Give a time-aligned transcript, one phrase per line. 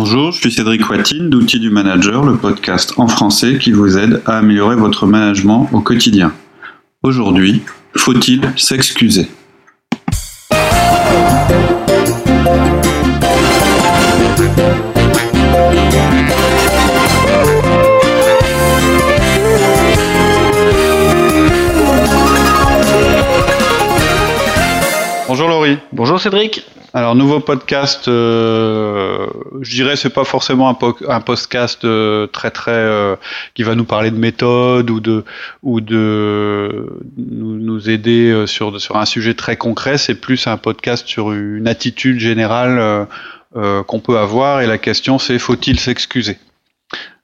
[0.00, 4.22] Bonjour, je suis Cédric Watine d'Outils du Manager, le podcast en français qui vous aide
[4.26, 6.32] à améliorer votre management au quotidien.
[7.02, 7.62] Aujourd'hui,
[7.96, 9.28] faut-il s'excuser?
[25.92, 26.64] Bonjour Cédric.
[26.94, 29.26] Alors nouveau podcast, euh,
[29.60, 33.16] je dirais c'est pas forcément un, podcast euh, très très euh,
[33.54, 35.24] qui va nous parler de méthode ou de
[35.62, 39.98] ou de nous, aider sur sur un sujet très concret.
[39.98, 43.06] C'est plus un podcast sur une attitude générale
[43.54, 46.38] qu'on peut avoir et la question c'est faut-il s'excuser?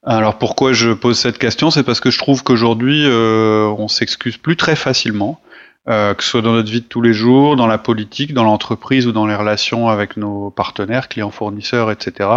[0.05, 1.71] Alors pourquoi je pose cette question?
[1.71, 5.41] C'est parce que je trouve qu'aujourd'hui on s'excuse plus très facilement.
[5.87, 8.45] Euh, que ce soit dans notre vie de tous les jours, dans la politique, dans
[8.45, 12.31] l'entreprise ou dans les relations avec nos partenaires, clients, fournisseurs, etc.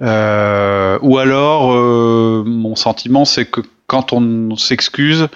[0.00, 5.26] Euh, ou alors, euh, mon sentiment, c'est que quand on s'excuse,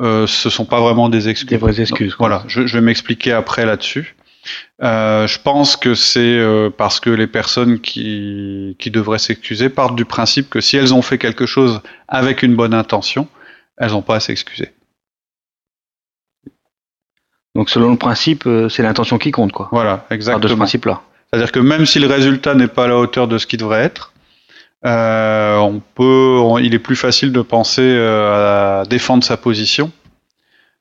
[0.00, 1.50] euh, ce sont pas vraiment des excuses.
[1.50, 2.16] Des vraies excuses.
[2.18, 4.16] voilà, je, je, vais m'expliquer après là-dessus.
[4.82, 9.96] Euh, je pense que c'est euh, parce que les personnes qui, qui devraient s'excuser partent
[9.96, 13.28] du principe que si elles ont fait quelque chose avec une bonne intention,
[13.76, 14.70] elles n'ont pas à s'excuser.
[17.58, 19.68] Donc selon le principe, euh, c'est l'intention qui compte, quoi.
[19.72, 20.40] Voilà, exactement.
[20.40, 21.00] de ce principe-là.
[21.28, 23.82] C'est-à-dire que même si le résultat n'est pas à la hauteur de ce qui devrait
[23.82, 24.12] être,
[24.86, 29.90] euh, on peut, il est plus facile de penser euh, à défendre sa position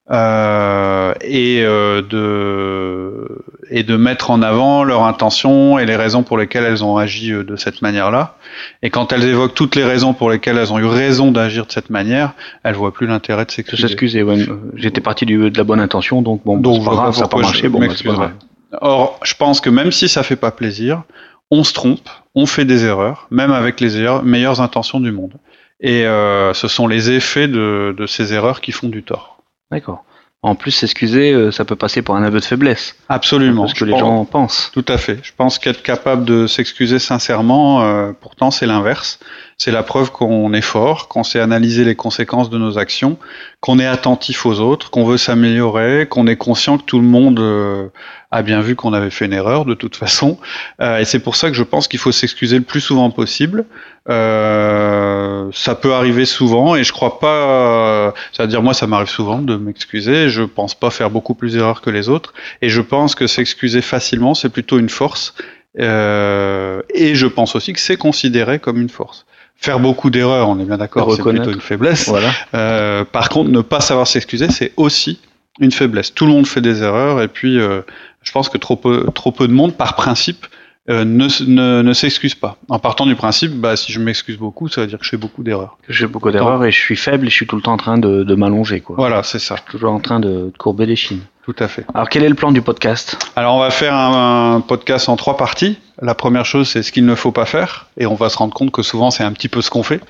[0.10, 6.38] euh, et euh, de et de mettre en avant leur intention et les raisons pour
[6.38, 8.36] lesquelles elles ont agi euh, de cette manière-là.
[8.82, 11.72] Et quand elles évoquent toutes les raisons pour lesquelles elles ont eu raison d'agir de
[11.72, 12.34] cette manière,
[12.64, 13.82] elles voient plus l'intérêt de s'excuser.
[13.82, 14.46] S'excuser, ouais.
[14.76, 17.40] J'étais parti du, de la bonne intention, donc bon, donc pas grave, ça n'a pas
[17.40, 17.68] marché.
[17.68, 18.32] Bon, bah,
[18.80, 21.04] Or, je pense que même si ça fait pas plaisir,
[21.52, 25.34] on se trompe, on fait des erreurs, même avec les meilleures intentions du monde.
[25.80, 29.37] Et euh, ce sont les effets de, de ces erreurs qui font du tort.
[29.72, 30.04] D'accord.
[30.44, 32.96] En plus, s'excuser, euh, ça peut passer pour un aveu de faiblesse.
[33.10, 33.68] Absolument.
[33.68, 34.70] Ce que les gens pensent.
[34.72, 35.20] Tout à fait.
[35.24, 39.20] Je pense qu'être capable de s'excuser sincèrement, euh, pourtant, c'est l'inverse.
[39.60, 43.18] C'est la preuve qu'on est fort, qu'on sait analyser les conséquences de nos actions,
[43.60, 47.40] qu'on est attentif aux autres, qu'on veut s'améliorer, qu'on est conscient que tout le monde
[47.40, 47.88] euh,
[48.30, 50.38] a bien vu qu'on avait fait une erreur de toute façon.
[50.80, 53.66] Euh, et c'est pour ça que je pense qu'il faut s'excuser le plus souvent possible.
[54.10, 58.14] Euh, ça peut arriver souvent et je crois pas.
[58.32, 60.30] C'est-à-dire moi, ça m'arrive souvent de m'excuser.
[60.30, 62.36] Je pense pas faire beaucoup plus d'erreurs que les autres.
[62.62, 65.34] Et je pense que s'excuser facilement, c'est plutôt une force.
[65.80, 69.26] Euh, et je pense aussi que c'est considéré comme une force.
[69.60, 72.08] Faire beaucoup d'erreurs, on est bien d'accord, c'est plutôt une faiblesse.
[72.08, 72.30] Voilà.
[72.54, 75.20] Euh, par contre, ne pas savoir s'excuser, c'est aussi
[75.60, 76.14] une faiblesse.
[76.14, 77.82] Tout le monde fait des erreurs, et puis euh,
[78.22, 80.46] je pense que trop peu, trop peu de monde, par principe,
[80.90, 82.58] euh, ne, ne, ne s'excuse pas.
[82.70, 85.18] En partant du principe, bah, si je m'excuse beaucoup, ça veut dire que je fais
[85.18, 85.78] beaucoup d'erreurs.
[85.90, 87.78] Je fais beaucoup d'erreurs et je suis faible et je suis tout le temps en
[87.78, 88.80] train de, de m'allonger.
[88.80, 88.96] Quoi.
[88.96, 89.56] Voilà, c'est ça.
[89.56, 91.24] Je suis toujours en train de, de courber les chines.
[91.48, 91.86] Tout à fait.
[91.94, 93.18] Alors quel est le plan du podcast?
[93.38, 95.78] Alors on va faire un, un, podcast en trois parties.
[96.02, 98.54] La première chose, c'est ce qu'il ne faut pas faire, et on va se rendre
[98.54, 100.02] compte que souvent c'est un petit peu ce qu'on fait.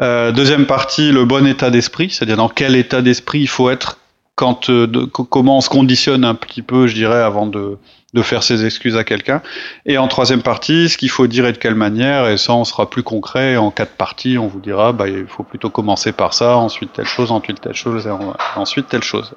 [0.00, 3.98] Euh, deuxième partie, le bon état d'esprit, c'est-à-dire dans quel état d'esprit il faut être
[4.34, 7.76] quand, euh, de, comment on se conditionne un petit peu, je dirais, avant de,
[8.14, 9.42] de faire ses excuses à quelqu'un.
[9.84, 12.64] Et en troisième partie, ce qu'il faut dire et de quelle manière, et ça on
[12.64, 13.58] sera plus concret.
[13.58, 17.04] En quatre parties, on vous dira, bah, il faut plutôt commencer par ça, ensuite telle
[17.04, 19.34] chose, ensuite telle chose, et ensuite telle chose.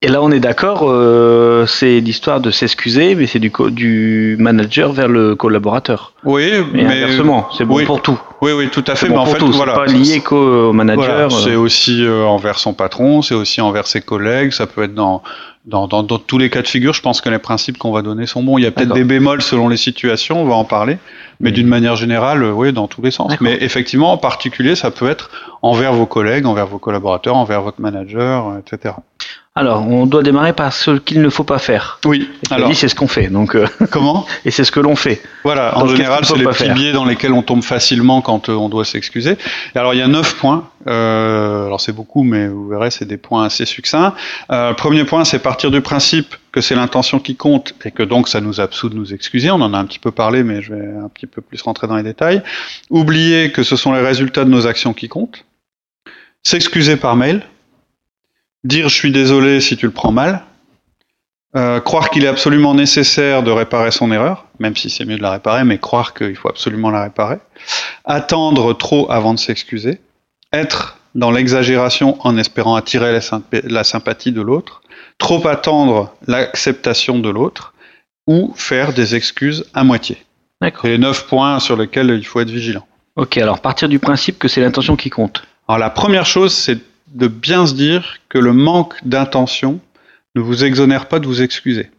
[0.00, 4.92] Et là, on est d'accord, euh, c'est l'histoire de s'excuser, mais c'est du, du manager
[4.92, 6.12] vers le collaborateur.
[6.22, 8.16] Oui, mais, inversement, c'est bon oui, pour tout.
[8.40, 9.08] Oui, oui, tout à fait.
[9.08, 9.50] Bon mais en fait, tout.
[9.50, 11.28] voilà, pas lié qu'au manager.
[11.28, 14.52] Voilà, c'est aussi euh, envers son patron, c'est aussi envers ses collègues.
[14.52, 15.20] Ça peut être dans,
[15.66, 16.94] dans, dans, dans tous les cas de figure.
[16.94, 18.56] Je pense que les principes qu'on va donner sont bons.
[18.56, 20.98] Il y a peut-être des bémols selon les situations, on va en parler.
[21.40, 23.32] Mais d'une manière générale, euh, oui, dans tous les sens.
[23.40, 25.30] Mais effectivement, en particulier, ça peut être
[25.62, 28.94] envers vos collègues, envers vos collaborateurs, envers votre manager, etc.
[29.58, 31.98] Alors, on doit démarrer par ce qu'il ne faut pas faire.
[32.04, 32.30] Oui.
[32.48, 33.26] Et alors, c'est ce qu'on fait.
[33.26, 34.24] Donc, euh, comment?
[34.44, 35.20] Et c'est ce que l'on fait.
[35.42, 35.76] Voilà.
[35.76, 38.84] En général, c'est les petits biais dans lesquels on tombe facilement quand euh, on doit
[38.84, 39.36] s'excuser.
[39.74, 40.68] Alors, il y a neuf points.
[40.86, 44.14] Euh, alors, c'est beaucoup, mais vous verrez, c'est des points assez succincts.
[44.76, 48.40] Premier point, c'est partir du principe que c'est l'intention qui compte et que donc ça
[48.40, 49.50] nous absout de nous excuser.
[49.50, 51.88] On en a un petit peu parlé, mais je vais un petit peu plus rentrer
[51.88, 52.42] dans les détails.
[52.90, 55.44] Oublier que ce sont les résultats de nos actions qui comptent.
[56.44, 57.42] S'excuser par mail
[58.68, 60.42] dire je suis désolé si tu le prends mal,
[61.56, 65.22] euh, croire qu'il est absolument nécessaire de réparer son erreur, même si c'est mieux de
[65.22, 67.38] la réparer, mais croire qu'il faut absolument la réparer,
[68.04, 70.00] attendre trop avant de s'excuser,
[70.52, 74.82] être dans l'exagération en espérant attirer la, symp la sympathie de l'autre,
[75.16, 77.72] trop attendre l'acceptation de l'autre,
[78.26, 80.18] ou faire des excuses à moitié.
[80.60, 80.82] D'accord.
[80.82, 82.86] C'est les neuf points sur lesquels il faut être vigilant.
[83.16, 85.42] Ok, alors partir du principe que c'est l'intention qui compte.
[85.66, 86.78] Alors la première chose, c'est
[87.14, 89.80] de bien se dire que le manque d'intention
[90.34, 91.90] ne vous exonère pas de vous excuser.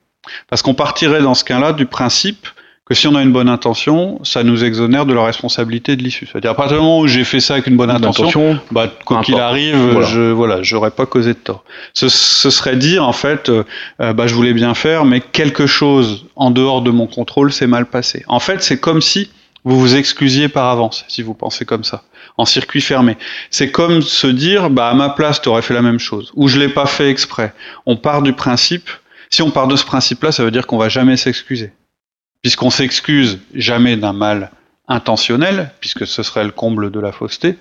[0.49, 2.47] Parce qu'on partirait dans ce cas-là du principe
[2.85, 6.25] que si on a une bonne intention, ça nous exonère de la responsabilité de l'issue.
[6.25, 9.21] C'est-à-dire à partir du moment où j'ai fait ça avec une bonne intention, bah, quoi
[9.21, 10.07] qu'il arrive, Voilà.
[10.07, 11.63] je voilà, j'aurais pas causé de tort.
[11.93, 13.63] Ce, ce serait dire en fait, euh,
[14.01, 17.67] euh, bah, je voulais bien faire, mais quelque chose en dehors de mon contrôle s'est
[17.67, 18.23] mal passé.
[18.27, 19.29] En fait, c'est comme si
[19.63, 22.03] vous vous excusiez par avance, si vous pensez comme ça,
[22.37, 23.17] en circuit fermé.
[23.49, 26.47] C'est comme se dire, bah à ma place, tu aurais fait la même chose, ou
[26.47, 27.53] je l'ai pas fait exprès.
[27.85, 28.89] On part du principe.
[29.29, 31.71] Si on part de ce principe-là, ça veut dire qu'on va jamais s'excuser,
[32.41, 34.51] puisqu'on s'excuse jamais d'un mal
[34.87, 37.55] intentionnel, puisque ce serait le comble de la fausseté.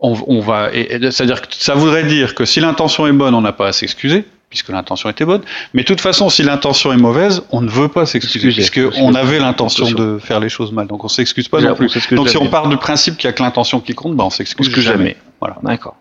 [0.00, 3.52] On, on va, c'est-à-dire que ça voudrait dire que si l'intention est bonne, on n'a
[3.52, 5.42] pas à s'excuser, puisque l'intention était bonne.
[5.72, 9.00] Mais de toute façon, si l'intention est mauvaise, on ne veut pas s'excuser, Excuser, puisque
[9.02, 10.86] on avait l'intention de faire les choses mal.
[10.86, 11.90] Donc on s'excuse pas non plus.
[12.12, 14.30] Donc si on part du principe qu'il y a que l'intention qui compte, bah on
[14.30, 14.96] s'excuse Excuse jamais.
[14.96, 15.16] jamais.
[15.40, 15.56] Voilà.
[15.62, 15.96] D'accord.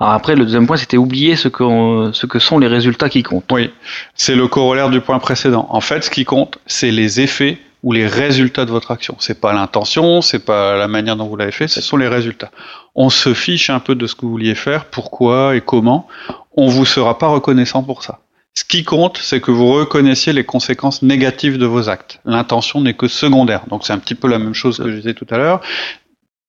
[0.00, 3.22] Alors après, le deuxième point, c'était oublier ce que, ce que sont les résultats qui
[3.22, 3.50] comptent.
[3.52, 3.70] Oui,
[4.14, 5.66] c'est le corollaire du point précédent.
[5.70, 9.14] En fait, ce qui compte, c'est les effets ou les résultats de votre action.
[9.20, 12.50] C'est pas l'intention, c'est pas la manière dont vous l'avez fait, ce sont les résultats.
[12.94, 16.08] On se fiche un peu de ce que vous vouliez faire, pourquoi et comment.
[16.56, 18.20] On vous sera pas reconnaissant pour ça.
[18.54, 22.20] Ce qui compte, c'est que vous reconnaissiez les conséquences négatives de vos actes.
[22.24, 23.66] L'intention n'est que secondaire.
[23.68, 25.60] Donc c'est un petit peu la même chose que je disais tout à l'heure.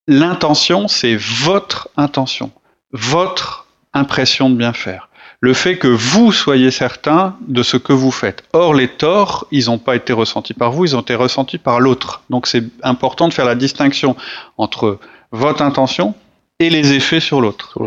[0.07, 2.51] L'intention, c'est votre intention,
[2.93, 5.09] votre impression de bien faire
[5.45, 8.43] le fait que vous soyez certain de ce que vous faites.
[8.53, 11.79] Or, les torts, ils n'ont pas été ressentis par vous, ils ont été ressentis par
[11.79, 12.23] l'autre.
[12.31, 14.15] Donc, c'est important de faire la distinction
[14.57, 14.97] entre
[15.31, 16.15] votre intention
[16.57, 17.77] et les effets sur l'autre.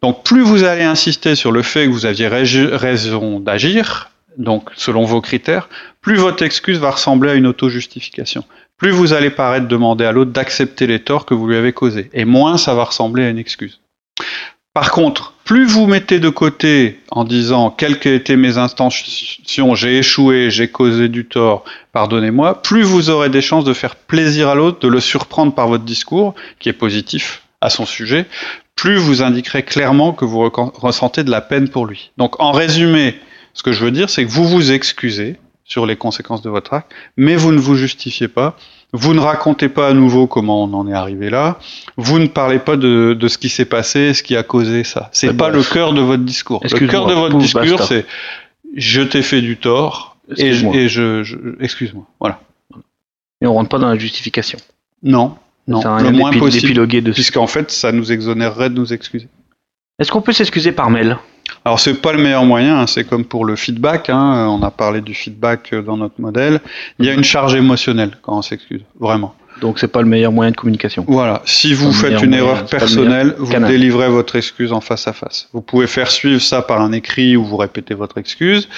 [0.00, 5.04] Donc, plus vous allez insister sur le fait que vous aviez raison d'agir, donc selon
[5.04, 5.68] vos critères,
[6.00, 8.44] plus votre excuse va ressembler à une auto-justification.
[8.76, 12.10] Plus vous allez paraître demander à l'autre d'accepter les torts que vous lui avez causés,
[12.12, 13.80] et moins ça va ressembler à une excuse.
[14.78, 19.98] Par contre, plus vous mettez de côté en disant quelles qu'aient été mes intentions, j'ai
[19.98, 24.54] échoué, j'ai causé du tort, pardonnez-moi, plus vous aurez des chances de faire plaisir à
[24.54, 28.26] l'autre, de le surprendre par votre discours, qui est positif à son sujet,
[28.76, 32.12] plus vous indiquerez clairement que vous ressentez de la peine pour lui.
[32.16, 33.16] Donc en résumé,
[33.54, 36.74] ce que je veux dire, c'est que vous vous excusez sur les conséquences de votre
[36.74, 38.56] acte, mais vous ne vous justifiez pas,
[38.92, 41.58] vous ne racontez pas à nouveau comment on en est arrivé là,
[41.96, 45.10] vous ne parlez pas de, de ce qui s'est passé, ce qui a causé ça.
[45.12, 46.60] C'est Eh pas ben, le cœur de votre discours.
[46.62, 48.06] Le cœur de votre pouf, discours, c'est
[48.76, 50.76] je t'ai fait du tort et, je- Excuse-moi.
[50.76, 52.04] et je, je- excuse-moi.
[52.20, 52.40] Voilà.
[53.40, 54.58] Et on rentre pas dans la justification.
[55.02, 55.36] Non,
[55.66, 59.28] non, à le moins possible, puisqu'en fait, ça nous exonérerait de nous excuser.
[59.98, 61.18] Est-ce qu'on peut s'excuser par mail?
[61.64, 64.70] Alors c'est pas le meilleur moyen, hein, c'est comme pour le feedback, hein, on a
[64.70, 66.60] parlé du feedback euh, dans notre modèle,
[66.98, 69.34] il y a une charge émotionnelle quand on s'excuse, vraiment.
[69.60, 71.04] Donc c'est pas le meilleur moyen de communication.
[71.08, 73.70] Voilà, si vous faites une erreur personnelle, vous canal.
[73.70, 75.48] délivrez votre excuse en face à face.
[75.52, 78.68] Vous pouvez faire suivre ça par un écrit où vous répétez votre excuse.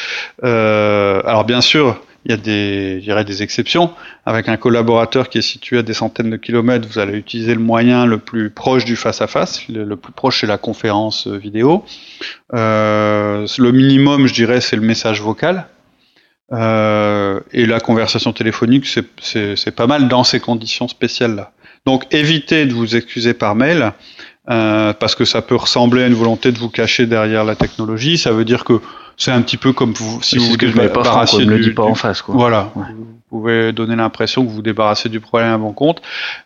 [0.42, 3.90] Euh, alors bien sûr, il y a des, des exceptions.
[4.26, 7.60] Avec un collaborateur qui est situé à des centaines de kilomètres, vous allez utiliser le
[7.60, 9.66] moyen le plus proche du face à face.
[9.68, 11.84] Le, plus proche, c'est la conférence euh, vidéo.
[12.54, 15.66] Euh, le minimum, je dirais, c'est le message vocal.
[16.52, 21.52] Euh, et la conversation téléphonique, c'est pas mal dans ces conditions spéciales-là.
[21.86, 23.92] Donc évitez de vous excuser par mail,
[24.50, 28.18] euh, parce que ça peut ressembler à une volonté de vous cacher derrière la technologie.
[28.18, 28.80] Ça veut dire que
[29.20, 32.22] c'est un petit peu comme vous, si vous vous débarrassiez du- pas du- en face,
[32.22, 32.34] quoi.
[32.34, 32.84] voilà, Ouais.
[32.96, 36.00] vous pouvez donner l'impression que vous vous débarrassez du problème à bon compte.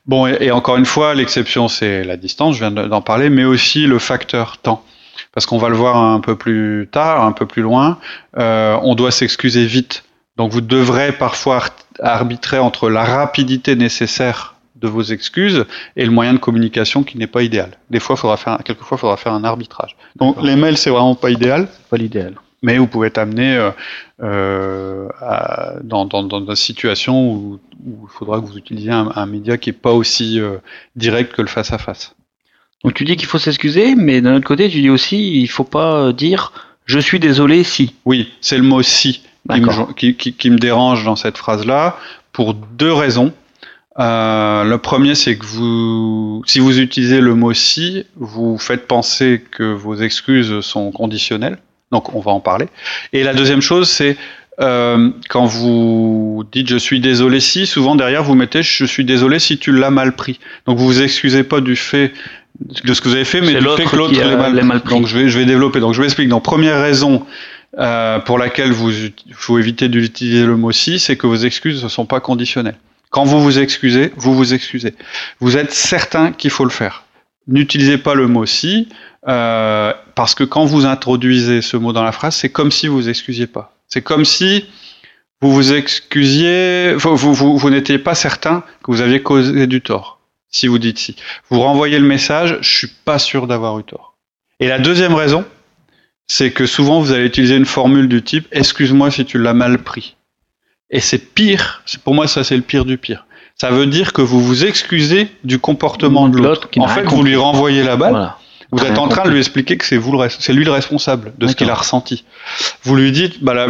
[0.07, 3.31] Bon, et, et encore une fois, l'exception c'est la distance, je viens de- d'en parler,
[3.31, 4.83] mais aussi le facteur temps.
[5.33, 7.99] Parce qu'on va le voir un peu plus tard, un peu plus loin,
[8.39, 10.05] euh, on doit s'excuser vite.
[10.37, 11.71] Donc vous devrez parfois ar-
[12.03, 15.65] arbitrer entre la rapidité nécessaire de vos excuses
[15.97, 17.71] et le moyen de communication qui n'est pas idéal.
[17.91, 19.97] Des fois, faudra faire, quelquefois, il faudra faire un arbitrage.
[20.17, 22.35] Donc les mails, c'est vraiment pas idéal Pas l'idéal.
[22.65, 23.71] Mais vous pouvez être amené euh,
[24.23, 29.11] euh, à- dans, dans, dans une situation où, où il faudra que vous utilisiez un,
[29.15, 30.57] un média qui est pas aussi euh,
[30.97, 32.15] direct que le face à face.
[32.83, 35.65] Donc tu dis qu'il faut s'excuser, mais d'un autre côté, tu dis aussi il faut
[35.65, 36.53] pas dire
[36.87, 37.95] je suis désolé si.
[38.05, 39.95] Oui, c'est le mot si qui me, D'accord.
[39.95, 41.99] qui, qui- qui me dérange dans cette phrase-là
[42.33, 43.33] pour deux raisons.
[43.99, 49.45] Euh, le premier, c'est que vous, si vous utilisez le mot si, vous faites penser
[49.53, 51.59] que vos excuses sont conditionnelles.
[51.95, 52.67] Donc, on va en parler.
[53.13, 54.17] Et la deuxième chose, c'est
[54.61, 59.39] euh, quand vous dites je suis désolé si, souvent derrière vous mettez je suis désolé
[59.41, 60.39] si tu l'as mal pris.
[60.67, 62.13] Donc, vous vous excusez pas du fait
[62.61, 64.63] de ce que vous avez fait, mais du l'autre fait que l'autre qui a- l'ait
[64.63, 64.95] mal, pris.
[64.95, 65.81] Donc, je vais, je vais développer.
[65.81, 66.29] Donc, je vous explique.
[66.29, 67.25] Donc, première raison
[67.79, 71.83] euh, pour laquelle vous ut- faut éviter d'utiliser le mot si, c'est que vos excuses
[71.83, 72.77] ne sont pas conditionnelles.
[73.11, 74.95] Quand vous vous excusez, vous vous excusez.
[75.41, 77.05] Vous êtes certain qu'il faut le faire.
[77.49, 78.89] N'utilisez pas le mot si,
[79.27, 82.97] euh, parce que quand vous introduisez ce mot dans la phrase, c'est comme si vous
[82.97, 83.75] vous excusiez pas.
[83.89, 84.67] C'est comme si
[85.41, 90.21] vous vous excusiez, vous, vous, vous, n'étiez pas certain que vous aviez causé du tort.
[90.49, 91.17] Si vous dites si.
[91.51, 94.17] Vous renvoyez le message, je suis pas sûr d'avoir eu tort.
[94.61, 95.45] Et la deuxième raison,
[96.27, 99.79] c'est que souvent vous allez utiliser une formule du type excuse-moi si tu l'as mal
[99.79, 100.17] pris.
[100.91, 103.27] Et c'est pire, pour moi ça c'est le pire du pire.
[103.57, 106.69] Ça veut dire que vous vous excusez du comportement de l'autre.
[106.77, 108.35] En fait, vous lui renvoyez la balle.
[108.77, 111.33] Vous êtes en train de lui expliquer que c'est vous le c'est lui le responsable
[111.39, 112.25] de ce qu'il a ressenti.
[112.83, 113.67] Vous lui dites, bah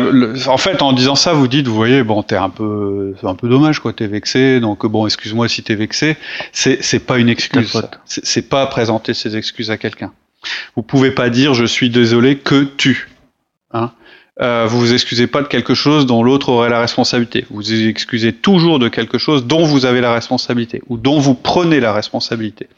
[0.47, 3.35] en fait, en disant ça, vous dites, vous voyez, bon, t'es un peu, c'est un
[3.35, 6.17] peu dommage, quoi, t'es vexé, donc bon, excuse-moi si t'es vexé.
[6.53, 7.81] C'est, c'est pas une excuse.
[8.05, 10.13] C'est pas présenter ses excuses à quelqu'un.
[10.77, 13.09] Vous pouvez pas dire, je suis désolé que tu.
[13.73, 13.93] Hein
[14.41, 17.47] euh, vous vous excusez pas de quelque chose dont l'autre aurait la responsabilité.
[17.51, 21.35] Vous vous excusez toujours de quelque chose dont vous avez la responsabilité ou dont vous
[21.35, 22.69] prenez la responsabilité.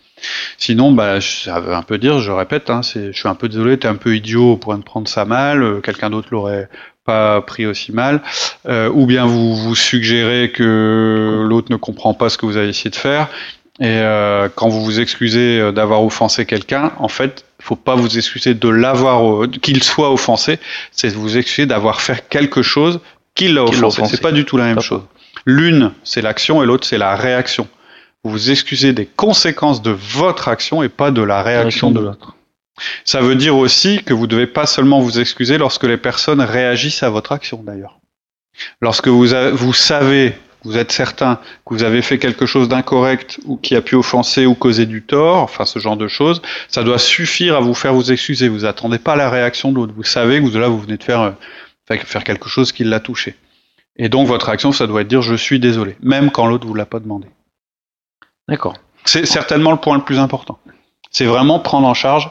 [0.59, 3.79] Sinon, bah, ça veut un peu dire, je répète, hein, je suis un peu désolé,
[3.79, 6.69] t'es un peu idiot au point de prendre ça mal, euh, quelqu'un d'autre l'aurait
[7.05, 8.23] pas pris aussi mal,
[8.67, 12.69] euh, ou bien vous vous suggérez que l'autre ne comprend pas ce que vous avez
[12.69, 13.29] essayé de faire,
[13.79, 18.17] et euh, quand vous vous excusez d'avoir offensé quelqu'un, en fait, il faut pas vous
[18.17, 20.59] excuser de l'avoir, qu'il soit offensé,
[20.93, 23.01] c'est vous excuser d'avoir fait quelque chose
[23.35, 24.17] qui l'a offensé.
[24.17, 25.03] C'est pas du tout la même chose.
[25.45, 27.69] L'une, c'est l'action, et l'autre, c'est la réaction
[28.27, 32.35] vous vous excusez des conséquences de votre action et pas de la réaction de l'autre.
[33.05, 37.03] Ça veut dire aussi que vous devez pas seulement vous excuser lorsque les personnes réagissent
[37.03, 37.99] à votre action d'ailleurs.
[38.81, 43.57] Lorsque vous, vous savez, vous êtes certain que vous avez fait quelque chose d'incorrect ou
[43.57, 46.99] qui a pu offenser ou causer du tort, enfin ce genre de choses, ça doit
[46.99, 48.49] suffire à vous faire vous excuser.
[48.49, 49.93] Vous attendez pas la réaction de l'autre.
[49.97, 53.01] Vous savez que vous, là vous venez de faire, euh, faire quelque chose qui l'a
[53.01, 53.37] touché.
[53.97, 56.75] Et donc votre action, ça doit être dire je suis désolé, même quand l'autre vous
[56.75, 57.29] l'a pas demandé.
[58.49, 58.75] D'accord.
[59.05, 60.59] C'est certainement le point le plus important.
[61.11, 62.31] C'est vraiment prendre en charge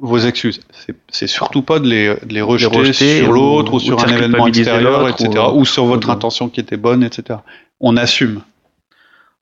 [0.00, 0.60] vos excuses.
[1.08, 5.08] C'est surtout pas de les, de les rejeter, sur l'autre ou, sur un événement extérieur,
[5.08, 5.44] etc.
[5.52, 7.40] Ou, sur votre intention qui était bonne, etc.
[7.80, 8.42] On assume.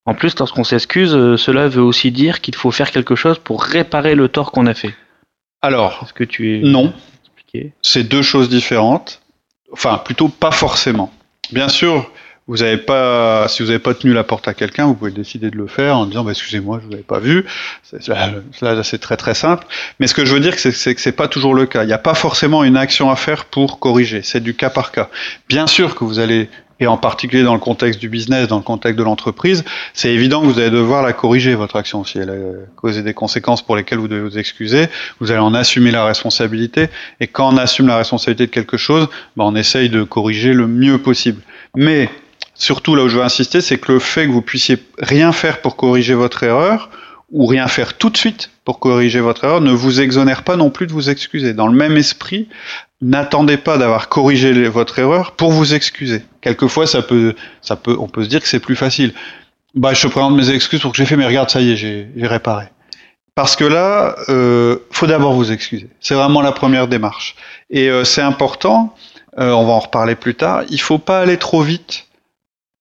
[0.06, 3.62] En plus, lorsqu'on s'excuse, euh, cela veut aussi dire qu'il faut faire quelque chose pour
[3.62, 4.94] réparer le tort qu'on a fait.
[5.60, 6.92] Alors, Est-ce que tu es non.
[7.82, 9.20] C'est deux choses différentes.
[9.72, 11.12] Enfin, plutôt pas forcément.
[11.52, 12.10] Bien sûr,
[12.48, 15.50] vous avez pas, si vous n'avez pas tenu la porte à quelqu'un, vous pouvez décider
[15.50, 17.44] de le faire en disant bah, excusez-moi, je vous avais pas vu.
[18.62, 19.66] Là, c'est très très simple.
[20.00, 21.84] Mais ce que je veux dire, c'est que c'est pas toujours le cas.
[21.84, 24.22] Il n'y a pas forcément une action à faire pour corriger.
[24.22, 25.10] C'est du cas par cas.
[25.48, 26.48] Bien sûr que vous allez
[26.80, 29.64] et en particulier dans le contexte du business, dans le contexte de l'entreprise,
[29.94, 32.04] c'est évident que vous allez devoir la corriger, votre action.
[32.04, 32.34] Si elle a
[32.76, 34.86] causé des conséquences pour lesquelles vous devez vous excuser,
[35.18, 36.88] vous allez en assumer la responsabilité.
[37.18, 40.68] Et quand on assume la responsabilité de quelque chose, ben on essaye de corriger le
[40.68, 41.42] mieux possible.
[41.74, 42.08] Mais
[42.58, 45.62] surtout là où je veux insister, c'est que le fait que vous puissiez rien faire
[45.62, 46.90] pour corriger votre erreur,
[47.30, 50.70] ou rien faire tout de suite pour corriger votre erreur, ne vous exonère pas non
[50.70, 51.52] plus de vous excuser.
[51.52, 52.48] Dans le même esprit,
[53.00, 56.22] n'attendez pas d'avoir corrigé votre erreur pour vous excuser.
[56.40, 59.12] Quelquefois, ça peut, ça peut, on peut se dire que c'est plus facile.
[59.74, 61.76] Bah, je te présente mes excuses pour que j'ai fait, mais regarde, ça y est,
[61.76, 62.66] j'ai réparé.
[63.34, 65.88] Parce que là, euh, faut d'abord vous excuser.
[66.00, 67.36] C'est vraiment la première démarche.
[67.70, 68.96] Et euh, c'est important.
[69.38, 70.62] Euh, on va en reparler plus tard.
[70.70, 72.07] Il faut pas aller trop vite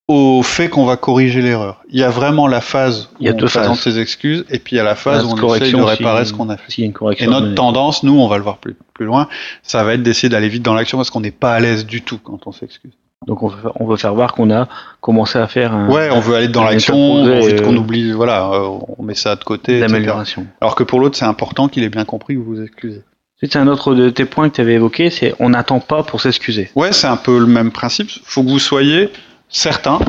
[0.08, 1.82] au fait qu'on va corriger l'erreur.
[1.90, 4.60] Il y a vraiment la phase où il y a on présente ses excuses et
[4.60, 6.82] puis il y a la phase où on essaye de réparer ce qu'on a fait.
[7.20, 9.28] et notre tendance, nous, on va le voir plus, plus loin,
[9.64, 12.02] ça va être d'essayer d'aller vite dans l'action parce qu'on n'est pas à l'aise du
[12.02, 12.94] tout quand on s'excuse.
[13.26, 14.70] Donc on veut, on veut faire voir qu'on a
[15.02, 18.50] commencé à faire un, Ouais, on veut aller dans l'action, on veut qu'on oublie, voilà,
[18.54, 19.80] euh, on met ça de côté.
[19.80, 20.46] L'amélioration.
[20.62, 23.02] Alors que pour l'autre, c'est important qu'il ait bien compris que vous vous excusez.
[23.42, 26.22] C'est un autre de tes points que tu avais évoqué, c'est on n'attend pas pour
[26.22, 26.72] s'excuser.
[26.76, 28.10] Ouais, c'est un peu le même principe.
[28.24, 29.10] Faut que vous soyez
[29.50, 30.00] certain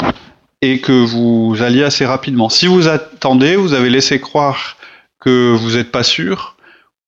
[0.60, 2.48] et que vous alliez assez rapidement.
[2.48, 4.76] Si vous attendez, vous avez laissé croire
[5.20, 6.56] que vous n'êtes pas sûr,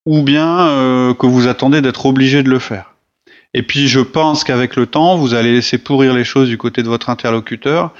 [0.06, 2.94] ou bien euh, que vous attendez d'être obligé de le faire.
[3.54, 6.82] Et puis je pense qu'avec le temps, vous allez laisser pourrir les choses du côté
[6.82, 7.92] de votre interlocuteur,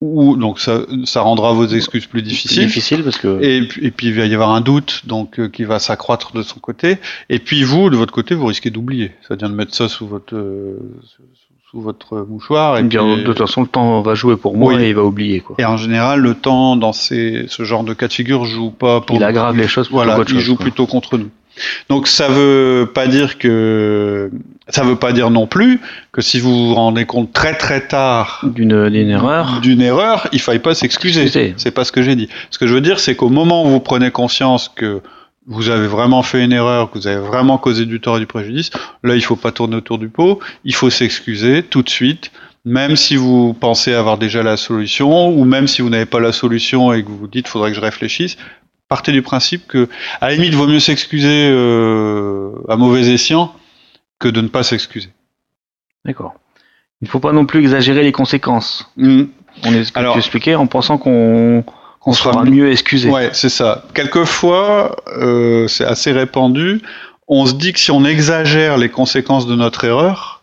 [0.00, 2.66] ou donc ça, ça rendra vos excuses plus difficiles.
[2.66, 3.42] Difficile parce que.
[3.42, 6.42] Et, et, puis il va y avoir un doute donc euh, qui va s'accroître de
[6.42, 6.98] son côté.
[7.28, 10.36] Et puis vous, de votre côté, vous risquez d'oublier, c'est-à-dire de mettre ça sous votre
[10.36, 10.78] euh,
[11.70, 12.78] sous votre mouchoir.
[12.78, 15.40] Et bien, de toute façon, le temps va jouer pour moi et il va oublier.
[15.40, 15.56] Quoi.
[15.58, 19.02] Et en général, le temps dans ces, ce genre de cas de figure joue pas
[19.02, 19.16] pour.
[19.16, 19.88] Il aggrave les choses.
[19.90, 21.30] Voilà, il joue plutôt contre nous.
[21.88, 24.30] Donc ça veut pas dire que
[24.68, 25.80] ça veut pas dire non plus
[26.12, 30.60] que si vous vous rendez compte très très tard d'une erreur d'une erreur, il faille
[30.60, 31.28] pas s'excuser.
[31.56, 32.28] C'est pas ce que j'ai dit.
[32.50, 35.02] Ce que je veux dire, c'est qu'au moment où vous prenez conscience que
[35.48, 38.26] vous avez vraiment fait une erreur, que vous avez vraiment causé du tort et du
[38.26, 38.70] préjudice,
[39.02, 42.30] là, il faut pas tourner autour du pot, il faut s'excuser tout de suite,
[42.66, 46.32] même si vous pensez avoir déjà la solution, ou même si vous n'avez pas la
[46.32, 48.36] solution et que vous vous dites faudrait que je réfléchisse,
[48.88, 49.88] partez du principe que,
[50.20, 53.54] à la limite, vaut mieux s'excuser euh, à mauvais escient
[54.18, 55.08] que de ne pas s'excuser.
[56.04, 56.34] D'accord.
[57.00, 58.90] Il ne faut pas non plus exagérer les conséquences.
[58.96, 59.24] Mm.
[59.64, 61.64] On est Alors- expliqué en pensant qu'on
[62.00, 63.10] qu'on On sera mieux excusé.
[63.10, 63.84] Ouais, c'est ça.
[63.94, 66.82] Quelquefois, euh, c'est assez répandu.
[67.26, 70.37] On se dit que si on exagère les conséquences de notre erreur,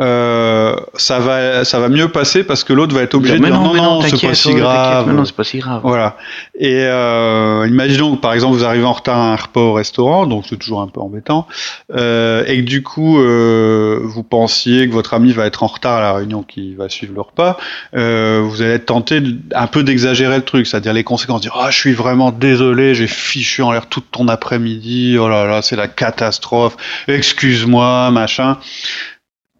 [0.00, 3.52] euh, ça va, ça va mieux passer parce que l'autre va être obligé de dire
[3.54, 5.12] non, mais non, c'est pas si grave.
[5.12, 5.80] Non, c'est pas si grave.
[5.82, 6.16] Voilà.
[6.58, 10.26] Et euh, imaginons que par exemple vous arrivez en retard à un repas au restaurant,
[10.26, 11.46] donc c'est toujours un peu embêtant,
[11.94, 15.96] euh, et que du coup euh, vous pensiez que votre ami va être en retard
[15.96, 17.56] à la réunion qui va suivre le repas,
[17.96, 21.56] euh, vous allez être tenté de- un peu d'exagérer le truc, c'est-à-dire les conséquences, dire
[21.58, 25.62] ah je suis vraiment désolé, j'ai fichu en l'air toute ton après-midi, oh là là
[25.62, 26.76] c'est la catastrophe,
[27.08, 28.58] excuse-moi machin.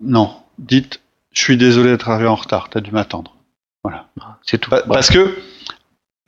[0.01, 1.01] Non, dites
[1.33, 3.35] je suis désolé d'être arrivé en retard, t'as dû m'attendre.
[4.43, 4.71] C'est tout.
[4.71, 4.95] Pa- Voilà.
[4.95, 5.35] Parce que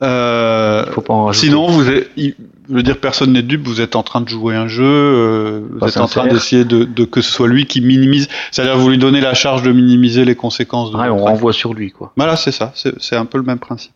[0.03, 1.47] euh, Faut pas en rajouter.
[1.47, 2.35] sinon, vous êtes, il-
[2.69, 3.67] je veux dire, personne n'est dupe.
[3.67, 4.83] Vous êtes en train de jouer un jeu.
[4.85, 8.27] euh, vous êtes en train d'essayer de, de que ce soit lui qui minimise.
[8.51, 10.97] C'est-à-dire, vous lui donnez la charge de minimiser les conséquences de.
[10.97, 12.13] Ouais, on renvoie sur lui, quoi.
[12.17, 12.71] Voilà, c'est ça.
[12.75, 13.93] C'est c'est un peu le même principe.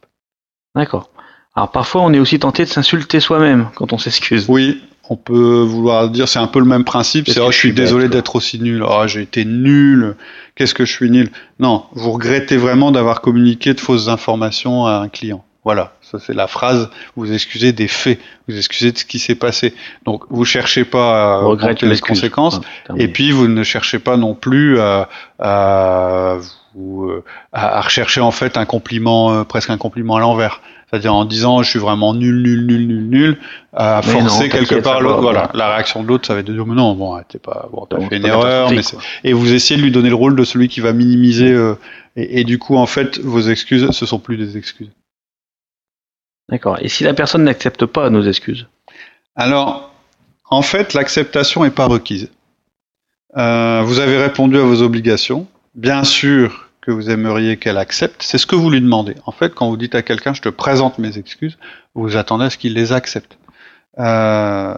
[0.75, 1.09] D'accord.
[1.55, 4.45] Alors parfois, on est aussi tenté de s'insulter soi-même quand on s'excuse.
[4.49, 7.29] Oui, on peut vouloir dire, c'est un peu le même principe.
[7.29, 8.83] C'est oh, je suis désolé d'être aussi nul.
[8.87, 10.15] Oh, j'ai été nul.
[10.55, 11.29] Qu'est-ce que je suis nul?
[11.59, 15.43] Non, vous regrettez vraiment d'avoir communiqué de fausses informations à un client.
[15.65, 16.89] Voilà, ça c'est la phrase.
[17.15, 18.19] Vous excusez des faits.
[18.47, 19.73] Vous excusez de ce qui s'est passé.
[20.05, 22.61] Donc vous cherchez pas à On regrette augmenter les conséquences.
[22.89, 23.01] Ouais.
[23.03, 26.37] Et puis vous ne cherchez pas non plus à, à,
[26.75, 27.11] vous,
[27.51, 30.61] à, à rechercher en fait un compliment, euh, presque un compliment à l'envers.
[30.87, 33.37] C'est-à-dire en disant je suis vraiment nul, nul, nul, nul, nul,
[33.73, 35.21] à Mais non, forcer quelque part l'autre.
[35.21, 37.67] Voilà, la réaction de l'autre, ça va être de dire mais non, bon, t'es pas,
[37.73, 38.81] bon, t'as fait une erreur, mais
[39.23, 41.51] et vous essayez de lui donner le rôle de celui qui va minimiser.
[41.51, 41.73] euh,
[42.15, 44.91] et, et du coup, en fait, vos excuses, ce sont plus des excuses.
[46.49, 46.77] D'accord.
[46.81, 48.67] Et si la personne n'accepte pas nos excuses
[49.35, 49.93] Alors,
[50.49, 52.29] en fait, l'acceptation n'est pas requise.
[53.37, 55.47] Euh, vous avez répondu à vos obligations.
[55.73, 58.21] Bien sûr que vous aimeriez qu'elle accepte.
[58.21, 59.15] C'est ce que vous lui demandez.
[59.25, 61.57] En fait, quand vous dites à quelqu'un, je te présente mes excuses,
[61.95, 63.37] vous attendez à ce qu'il les accepte.
[63.97, 64.75] Euh,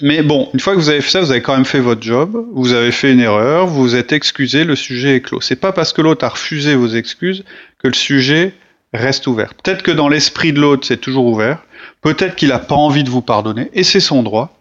[0.00, 2.02] mais bon, une fois que vous avez fait ça, vous avez quand même fait votre
[2.02, 5.40] job, vous avez fait une erreur, vous vous êtes excusé, le sujet est clos.
[5.40, 7.44] C'est pas parce que l'autre a refusé vos excuses
[7.78, 8.54] que le sujet
[8.92, 9.54] reste ouvert.
[9.54, 11.62] Peut-être que dans l'esprit de l'autre, c'est toujours ouvert.
[12.00, 14.56] Peut-être qu'il n'a pas envie de vous pardonner, et c'est son droit.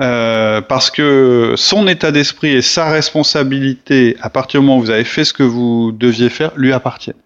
[0.00, 4.90] Euh, parce que son état d'esprit et sa responsabilité, à partir du moment où vous
[4.90, 7.16] avez fait ce que vous deviez faire, lui appartiennent.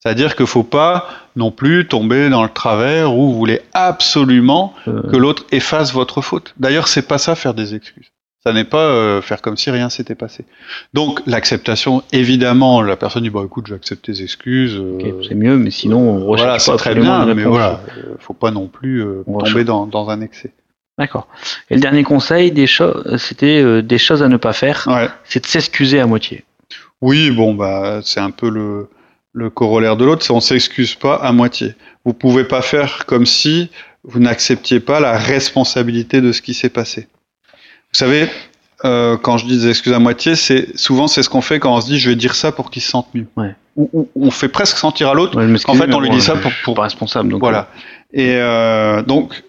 [0.00, 4.74] C'est-à-dire qu'il ne faut pas non plus tomber dans le travers où vous voulez absolument
[4.86, 6.52] Euh, que l'autre efface votre faute.
[6.58, 8.10] D'ailleurs, c'est pas ça faire des excuses.
[8.46, 10.44] Ça n'est pas euh, faire comme si rien s'était passé.
[10.92, 14.76] Donc l'acceptation, évidemment, la personne dit bah écoute, j'accepte tes excuses.
[14.78, 17.80] euh, c'est mieux, mais sinon, on recherche voilà, pas c'est très bien, mais voilà,
[18.18, 20.52] faut pas non plus euh, tomber dans, dans un excès.
[20.98, 21.26] D'accord.
[21.70, 25.08] Et le dernier conseil, des choses, c'était des choses à ne pas faire, Ouais.
[25.24, 26.44] c'est de s'excuser à moitié.
[27.00, 28.88] Oui, bon, bah, c'est un peu le,
[29.32, 31.74] le corollaire de l'autre, c'est on s'excuse pas à moitié.
[32.04, 33.70] Vous pouvez pas faire comme si
[34.04, 37.08] vous n'acceptiez pas la responsabilité de ce qui s'est passé.
[37.94, 38.28] Vous savez,
[38.84, 41.72] euh, quand je dis des excuses à moitié, c'est souvent c'est ce qu'on fait quand
[41.76, 43.26] on se dit je vais dire ça pour qu'il se sente mieux.
[43.36, 43.54] Ouais.
[43.76, 45.36] Ou, ou- on fait presque sentir à l'autre.
[45.38, 47.28] Ouais, je m'excuse, En fait, on lui dit ça je- pour- pour- pas responsable.
[47.30, 47.68] Donc, Voilà.
[48.12, 49.44] Et euh, donc,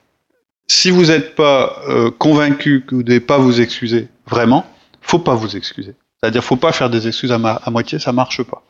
[0.68, 4.64] si vous n'êtes pas euh, convaincu que vous ne devez pas vous excuser vraiment,
[5.02, 5.96] faut pas vous excuser.
[6.22, 8.62] C'est-à-dire, faut pas faire des excuses à, ma- à moitié, ça marche pas.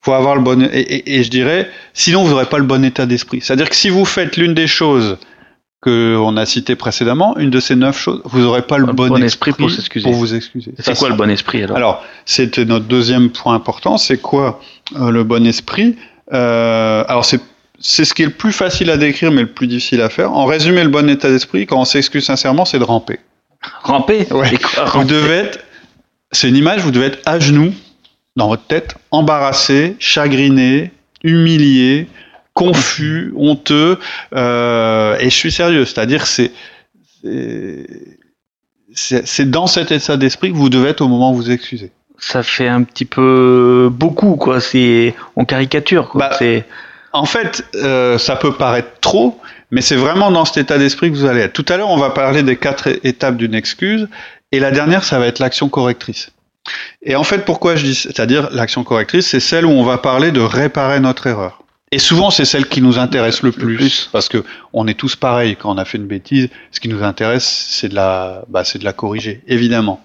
[0.00, 2.84] Faut avoir le bon et, et- et je dirais, sinon vous n'aurez pas le bon
[2.84, 3.40] état d'esprit.
[3.40, 5.18] C'est-à-dire que si vous faites l'une des choses
[5.80, 9.08] que on a citées précédemment, une de ces neuf choses, vous n'aurez pas le bon,
[9.08, 10.04] bon esprit, esprit pour s'excuser.
[10.04, 10.72] pour vous excuser.
[10.78, 13.96] C'est quoi le bon esprit alors alors, c'était notre deuxième point important.
[13.96, 14.60] C'est quoi
[14.96, 15.96] euh, le bon esprit
[16.32, 17.40] Euh, Alors, c'est
[17.80, 20.32] c'est ce qui est le plus facile à décrire, mais le plus difficile à faire.
[20.32, 23.20] En résumé, le bon état d'esprit, quand on s'excuse sincèrement, c'est de ramper.
[23.84, 24.26] Ramper?
[24.32, 24.50] Ouais.
[24.58, 25.08] Quoi, Vous ramper?
[25.12, 25.60] devez être,
[26.32, 27.72] c'est une image, vous devez être à genoux
[28.34, 30.90] dans votre tête, embarrassé, chagriné,
[31.22, 32.08] humilié,
[32.58, 33.98] confus, honteux.
[34.34, 36.50] euh, et je suis sérieux, c'est-à-dire c'est
[38.94, 41.90] c'est- dans cet état d'esprit que vous devez être au moment où vous excusez.
[42.18, 44.60] Ça fait un petit peu beaucoup, quoi.
[44.60, 46.30] C'est on caricature, quoi.
[46.30, 46.36] Bah,
[47.12, 49.40] En fait, euh, ça peut paraître trop,
[49.70, 51.52] mais c'est vraiment dans cet état d'esprit que vous allez être.
[51.52, 54.08] Tout à l'heure, on va parler des quatre étapes d'une excuse,
[54.52, 56.30] et la dernière, ça va être l'action correctrice.
[57.02, 60.32] Et en fait, pourquoi je dis, c'est-à-dire l'action correctrice, c'est celle où on va parler
[60.32, 61.62] de réparer notre erreur.
[61.90, 65.16] Et souvent, c'est celle qui nous intéresse le Le plus, parce que on est tous
[65.16, 65.56] pareils.
[65.56, 68.78] Quand on a fait une bêtise, ce qui nous intéresse, c'est de la, bah, c'est
[68.78, 70.04] de la corriger, évidemment.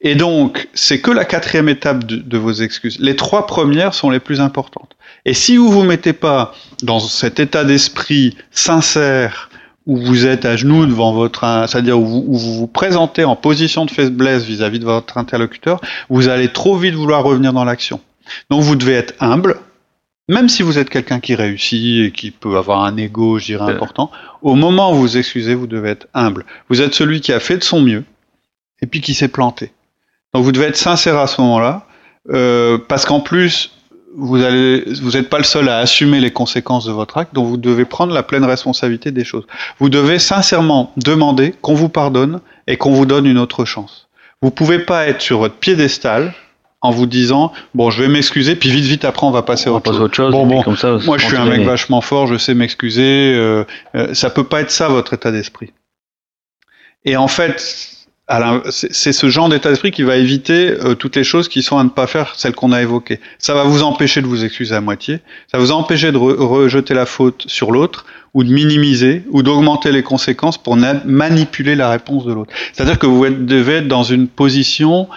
[0.00, 2.98] Et donc, c'est que la quatrième étape de, de, vos excuses.
[3.00, 4.96] Les trois premières sont les plus importantes.
[5.24, 9.50] Et si vous vous mettez pas dans cet état d'esprit sincère,
[9.88, 13.90] où vous êtes à genoux devant votre, c'est-à-dire où, vous, vous présentez en position de
[13.90, 18.00] faiblesse vis-à-vis de votre interlocuteur, vous allez trop vite vouloir revenir dans l'action.
[18.50, 19.56] Donc vous devez être humble,
[20.28, 23.72] même si vous êtes quelqu'un qui réussit et qui peut avoir un ego, je dirais,
[23.72, 24.10] important,
[24.42, 26.44] au moment où vous excusez, vous devez être humble.
[26.68, 28.04] Vous êtes celui qui a fait de son mieux
[28.82, 29.72] et puis qui s'est planté.
[30.34, 31.86] Donc vous devez être sincère à ce moment-là,
[32.30, 33.72] euh, parce qu'en plus,
[34.14, 37.46] vous allez, vous n'êtes pas le seul à assumer les conséquences de votre acte, donc
[37.46, 39.46] vous devez prendre la pleine responsabilité des choses.
[39.78, 44.08] Vous devez sincèrement demander qu'on vous pardonne et qu'on vous donne une autre chance.
[44.42, 46.34] Vous pouvez pas être sur votre piédestal
[46.80, 49.72] en vous disant bon je vais m'excuser puis vite vite après on va passer à
[49.72, 50.00] autre, chose.
[50.00, 50.32] autre chose.
[50.32, 53.34] Bon bon, comme ça, moi je suis un mec vachement fort, je sais m'excuser.
[53.34, 53.64] Euh,
[53.94, 55.72] euh, ça peut pas être ça votre état d'esprit.
[57.04, 57.96] Et en fait,
[58.70, 61.84] c'est ce genre d'état d'esprit qui va éviter euh, toutes les choses qui sont à
[61.84, 63.20] ne pas faire, celles qu'on a évoquées.
[63.38, 66.92] Ça va vous empêcher de vous excuser à moitié, ça va vous empêcher de rejeter
[66.92, 72.26] la faute sur l'autre, ou de minimiser, ou d'augmenter les conséquences pour manipuler la réponse
[72.26, 72.52] de l'autre.
[72.72, 75.08] C'est-à-dire que vous devez être dans une position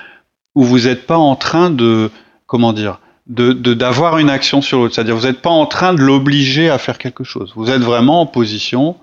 [0.55, 2.11] où vous n'êtes pas en train de,
[2.45, 4.95] comment dire, de d'avoir une action sur l'autre.
[4.95, 7.53] C'est-à-dire vous n'êtes pas en train de l'obliger à faire quelque chose.
[7.55, 8.97] Vous êtes vraiment en position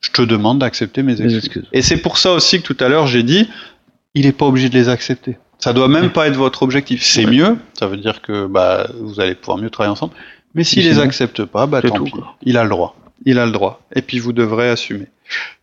[0.00, 1.66] je te demande d'accepter mes excuses.
[1.72, 3.48] Et c'est pour ça aussi que tout à l'heure j'ai dit,
[4.14, 5.36] il n'est pas obligé de les accepter.
[5.58, 7.02] Ça doit même pas être votre objectif.
[7.02, 10.14] C'est mieux, ça veut dire que bah, vous allez pouvoir mieux travailler ensemble.
[10.54, 12.12] Mais s'il les accepte pas, bah tant pis.
[12.42, 12.96] Il a le droit.
[13.26, 13.82] Il a le droit.
[13.94, 15.06] Et puis vous devrez assumer.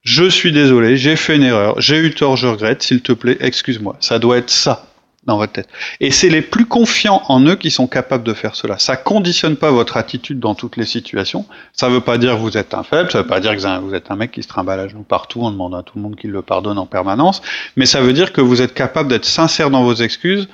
[0.04, 3.38] Je suis désolé, j'ai fait une erreur, j'ai eu tort, je regrette, s'il te plaît,
[3.42, 3.98] excuse-moi.
[4.00, 4.87] Ça doit être ça
[5.28, 5.68] dans votre tête.
[6.00, 8.80] Et c'est les plus confiants en eux qui sont capables de faire cela.
[8.80, 11.46] Ça conditionne pas votre attitude dans toutes les situations.
[11.74, 13.94] Ça veut pas dire que vous êtes un faible, ça veut pas dire que vous
[13.94, 16.16] êtes un mec qui se trimballe à genoux partout en demandant à tout le monde
[16.16, 17.42] qu'il le pardonne en permanence,
[17.76, 20.48] mais ça veut dire que vous êtes capable d'être sincère dans vos excuses,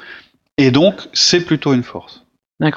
[0.57, 2.23] et donc c'est plutôt une force.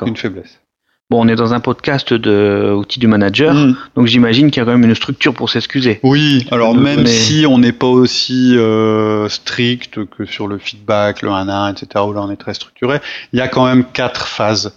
[0.07, 0.61] Une faiblesse.
[1.09, 3.77] Bon, on est dans un podcast de outils du manager, mm.
[3.95, 6.01] donc j'imagine qu'il y a quand même une structure pour s'excuser.
[6.03, 11.31] Oui, alors même si on n'est pas aussi euh, strict que sur le feedback, le
[11.31, 12.99] 1 1, etc., où là on est très structuré,
[13.33, 14.75] il y a quand même quatre phases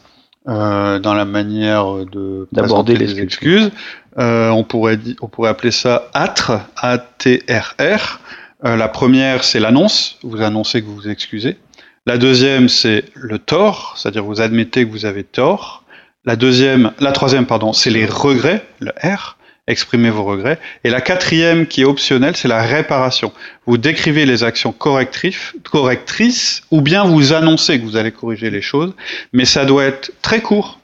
[0.48, 3.72] euh, dans la manière de d'aborder les excuses.
[4.18, 8.20] Euh, on pourrait on pourrait appeler ça ATR, A-T-R-R.
[8.66, 10.18] Euh, la première, c'est l'annonce.
[10.24, 11.58] Vous annoncez que vous vous excusez.
[12.06, 15.84] La deuxième, c'est le tort, c'est-à-dire vous admettez que vous avez tort.
[16.30, 20.60] La deuxième, la troisième, pardon, c'est les regrets, le R, exprimer vos regrets.
[20.84, 23.34] Et la quatrième, qui est optionnelle, c'est la réparation.
[23.66, 28.62] Vous décrivez les actions correctrices, correctrices, ou bien vous annoncez que vous allez corriger les
[28.62, 28.94] choses,
[29.34, 30.80] mais ça doit être très court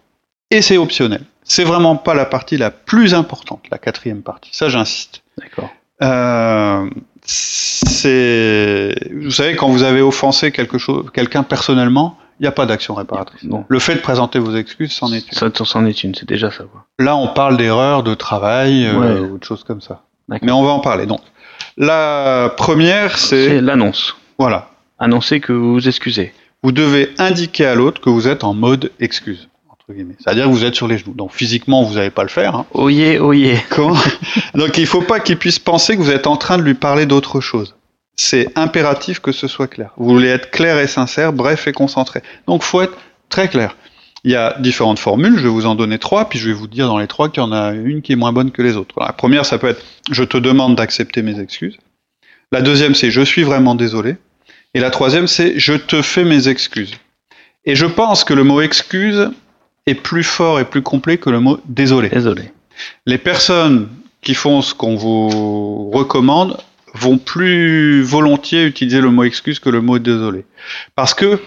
[0.50, 1.22] et c'est optionnel.
[1.44, 4.50] C'est vraiment pas la partie la plus importante, la quatrième partie.
[4.52, 5.22] Ça, j'insiste.
[5.38, 5.70] D'accord.
[6.02, 6.90] Euh,
[7.24, 12.66] c'est, vous savez, quand vous avez offensé quelque chose, quelqu'un personnellement, il n'y a pas
[12.66, 13.48] d'action réparatrice.
[13.68, 15.38] Le fait de présenter vos excuses, c'en est une.
[15.38, 16.66] Ça, c'en est une, c'est déjà ça.
[16.66, 16.86] Quoi.
[17.00, 20.04] Là, on parle d'erreurs de travail euh, ou de choses comme ça.
[20.28, 21.06] Mais on va en parler.
[21.06, 21.22] Donc,
[21.78, 23.48] la première, c'est...
[23.48, 24.16] c'est l'annonce.
[24.38, 24.70] Voilà.
[25.00, 26.34] Annoncer que vous vous excusez.
[26.64, 29.50] Vous devez indiquer à l'autre que vous êtes en mode excuse.
[29.88, 31.14] C'est-à-dire que vous êtes sur les genoux.
[31.14, 32.56] Donc physiquement, vous n'allez pas le faire.
[32.56, 32.66] Hein.
[32.74, 33.60] Oyez, oyez.
[34.56, 36.74] Donc il ne faut pas qu'il puisse penser que vous êtes en train de lui
[36.74, 37.76] parler d'autre chose
[38.16, 39.92] c'est impératif que ce soit clair.
[39.98, 42.22] Vous voulez être clair et sincère, bref et concentré.
[42.48, 42.98] Donc faut être
[43.30, 43.76] très clair.
[44.24, 46.68] Il y a différentes formules, je vais vous en donner trois, puis je vais vous
[46.68, 48.76] dire dans les trois qu'il y en a une qui est moins bonne que les
[48.76, 48.96] autres.
[49.00, 51.78] La première, ça peut être je te demande d'accepter mes excuses.
[52.52, 54.18] La deuxième, c'est je suis vraiment désolé.
[54.74, 56.96] Et la troisième, c'est je te fais mes excuses.
[57.66, 59.30] Et je pense que le mot excuse
[59.86, 62.10] est plus fort et plus complet que le mot désolé.
[62.10, 62.52] Désolé.
[63.06, 63.90] Les personnes
[64.22, 66.58] qui font ce qu'on vous recommande
[66.96, 70.46] vont plus volontiers utiliser le mot excuse que le mot désolé.
[70.96, 71.40] Parce que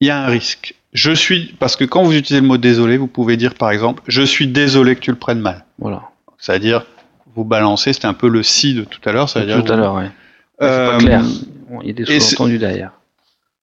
[0.00, 0.74] il y a un risque.
[0.92, 4.02] Je suis parce que quand vous utilisez le mot désolé, vous pouvez dire par exemple
[4.06, 5.64] je suis désolé que tu le prennes mal.
[5.78, 6.02] Voilà.
[6.38, 6.86] C'est-à-dire
[7.34, 9.94] vous balancez, c'était un peu le si de tout à l'heure, c'est-à-dire tout à l'heure,
[9.94, 10.04] oui.
[10.60, 11.22] Euh, pas clair.
[11.82, 12.92] il y a des sous-entendus derrière.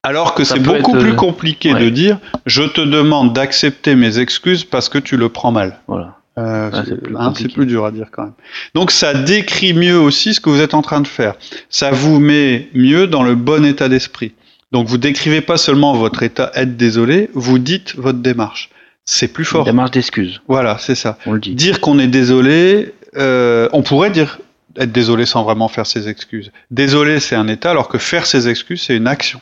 [0.04, 4.64] Alors que c'est beaucoup plus euh, compliqué de dire je te demande d'accepter mes excuses
[4.64, 5.80] parce que tu le prends mal.
[5.88, 6.15] Voilà.
[6.38, 8.34] Euh, hein, c'est plus, dur à dire quand même.
[8.74, 11.36] Donc ça décrit mieux aussi ce que vous êtes en train de faire.
[11.70, 14.34] Ça vous met mieux dans le bon état d'esprit.
[14.72, 18.70] Donc vous décrivez pas seulement votre état être désolé, vous dites votre démarche.
[19.06, 19.62] C'est plus fort.
[19.62, 20.42] Une démarche d'excuse.
[20.48, 21.18] Voilà, c'est ça.
[21.26, 21.56] On le dit.
[21.56, 24.40] Dire qu'on est désolé, euh, on pourrait dire
[24.78, 26.52] être désolé sans vraiment faire ses excuses.
[26.72, 29.40] Désolé, c'est un état, alors que faire ses excuses, c'est une action.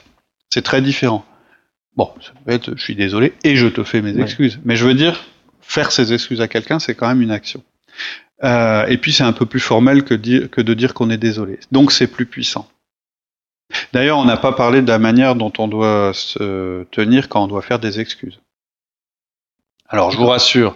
[0.49, 1.25] C'est très différent.
[1.95, 4.59] Bon, ça peut être je suis désolé et je te fais mes excuses.
[4.65, 5.23] Mais je veux dire,
[5.63, 7.63] faire ses excuses à quelqu'un, c'est quand même une action.
[8.43, 11.59] Euh, et puis c'est un peu plus formel que, de dire qu'on est désolé.
[11.71, 12.67] Donc c'est plus puissant.
[13.91, 17.47] D'ailleurs, on n'a pas parlé de la manière dont on doit se tenir quand on
[17.47, 18.39] doit faire des excuses.
[19.87, 20.75] Alors, je vous rassure,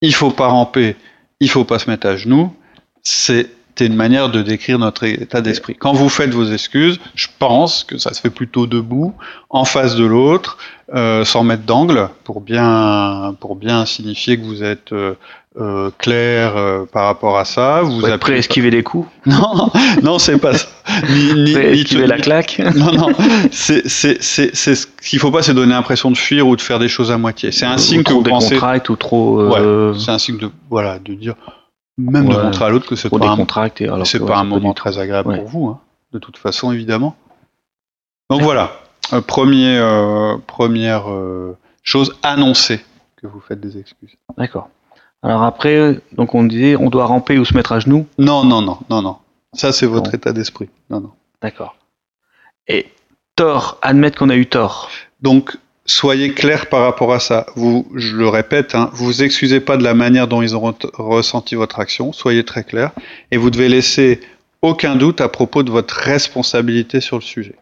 [0.00, 0.96] il faut pas ramper,
[1.40, 2.54] il faut pas se mettre à genoux.
[3.02, 5.74] C'est une manière de décrire notre état d'esprit.
[5.74, 9.14] Quand vous faites vos excuses, je pense que ça se fait plutôt debout,
[9.50, 10.58] en face de l'autre,
[10.94, 15.14] euh, sans mettre d'angle, pour bien pour bien signifier que vous êtes euh,
[15.60, 17.82] euh, clair euh, par rapport à ça.
[17.82, 19.08] Vous êtes prêt à esquiver les coups?
[19.26, 19.70] Non,
[20.02, 20.66] non, c'est pas ça.
[21.10, 22.60] Ni, ni, ni esquiver la claque?
[22.74, 23.08] Non, non.
[23.50, 26.60] C'est c'est c'est c'est ce qu'il faut pas, c'est donner l'impression de fuir ou de
[26.62, 27.52] faire des choses à moitié.
[27.52, 28.58] C'est un signe que vous pensez.
[28.88, 29.40] ou trop.
[29.40, 29.92] Euh...
[29.92, 31.34] Ouais, c'est un signe de voilà de dire
[31.98, 33.36] même de montrer à l'autre que c'est pas un
[33.84, 35.38] alors c'est pas un moment très agréable Ouais.
[35.38, 35.80] pour vous, hein,
[36.12, 37.16] de toute façon, évidemment.
[38.30, 38.72] Donc voilà,
[39.12, 42.82] Euh, premier, euh, première euh, chose, annoncer
[43.16, 44.14] que vous faites des excuses.
[44.38, 44.70] D'accord.
[45.22, 48.06] Alors après, donc on disait, on doit ramper ou se mettre à genoux.
[48.18, 49.16] Non, non, non, non, non.
[49.52, 50.16] Ça, c'est votre Bon.
[50.16, 50.70] état d'esprit.
[50.88, 51.10] Non, non.
[51.42, 51.76] D'accord.
[52.68, 52.86] Et
[53.36, 54.88] tort, admettre qu'on a eu tort.
[55.20, 57.46] Donc, soyez clair par rapport à ça.
[57.56, 60.70] Vous, je le répète, hein, vous vous excusez pas de la manière dont ils ont
[60.70, 62.12] re- ressenti votre action.
[62.12, 62.92] Soyez très clair.
[63.30, 64.20] Et vous devez laisser
[64.62, 67.56] aucun doute à propos de votre responsabilité sur le sujet.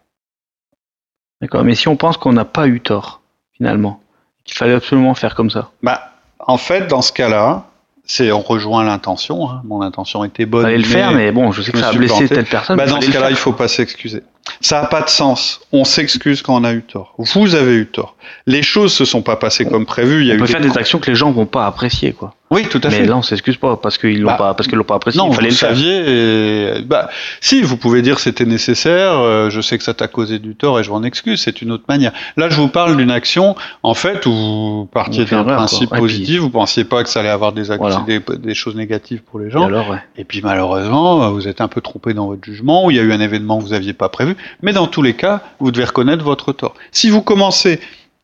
[1.40, 1.64] D'accord.
[1.64, 3.22] Mais si on pense qu'on n'a pas eu tort,
[3.56, 4.00] finalement,
[4.44, 5.70] qu'il fallait absolument faire comme ça.
[5.82, 7.66] Bah, en fait, dans ce cas-là,
[8.04, 9.48] c'est on rejoint l'intention.
[9.50, 9.62] hein.
[9.64, 10.64] Mon intention était bonne.
[10.64, 12.34] fallait le faire, mais bon, je sais que je ça a blessé planté.
[12.34, 12.76] telle personne.
[12.76, 14.22] Bah, dans ce cas-là, il faut pas s'excuser.
[14.60, 15.60] Ça n'a pas de sens.
[15.72, 17.14] On s'excuse quand on a eu tort.
[17.18, 18.16] Vous avez eu tort.
[18.46, 20.22] Les choses se sont pas passées comme prévu.
[20.22, 20.52] Il y a on eu peut des...
[20.52, 22.34] faire des actions que les gens vont pas apprécier, quoi.
[22.52, 23.06] Oui, tout à Mais fait.
[23.06, 25.20] là, on s'excuse pas parce qu'ils l'ont Bah, pas, parce qu'ils l'ont pas apprécié.
[25.20, 25.68] Non, il fallait vous le faire.
[25.68, 26.78] saviez.
[26.78, 27.08] et- Bah,
[27.40, 29.12] si, vous pouvez dire c'était nécessaire.
[29.20, 31.40] euh, je sais que ça t'a causé du tort et je m'en excuse.
[31.40, 32.10] C'est une autre manière.
[32.36, 35.98] Là, je vous parle d'une action, en fait, où vous partiez d'un principe quoi.
[35.98, 36.40] Positif.
[36.40, 38.04] Vous pensiez pas que ça allait avoir des, ac- Voilà.
[38.04, 39.66] des, des choses négatives pour les Et gens.
[39.66, 39.98] alors, ouais.
[40.16, 43.02] Et puis malheureusement, vous êtes un peu trompé dans votre jugement, ou il y a
[43.02, 44.36] eu un événement que vous n'aviez pas prévu.
[44.62, 46.74] Mais dans tous les cas, vous devez reconnaître votre tort.
[46.90, 47.78] Si vous commencez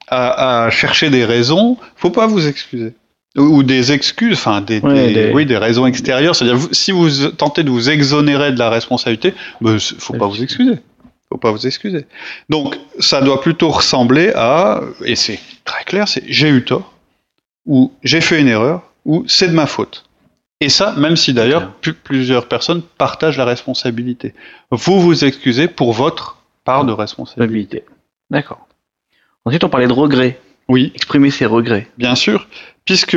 [0.09, 2.95] à, à chercher des raisons, faut pas vous excuser.
[3.37, 6.35] Ou, des excuses, enfin des, Ouais, des- des- oui, des raisons extérieures.
[6.35, 10.43] C'est-à-dire, si vous tentez de vous exonérer de la responsabilité, ben, c- faut pas vous
[10.43, 10.79] excuser.
[11.29, 12.07] Faut pas vous excuser.
[12.49, 16.93] Donc, ça doit plutôt ressembler à, et c'est très clair, c'est j'ai eu tort,
[17.67, 20.05] ou j'ai fait une erreur, ou c'est de ma faute.
[20.61, 21.73] Et ça, même si d'ailleurs
[22.05, 24.33] plusieurs personnes partagent la responsabilité.
[24.71, 27.85] Vous vous excusez pour votre part de responsabilité.
[28.31, 28.67] D'accord.
[29.45, 30.39] Ensuite, on parlait de regrets.
[30.69, 31.89] Oui, Exprimer ses regrets.
[31.99, 32.49] bien sûr,
[32.85, 33.17] puisque